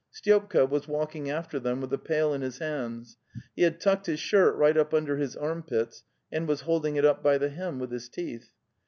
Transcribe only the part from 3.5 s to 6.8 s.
he had tucked his shirt right up under his armpits, and was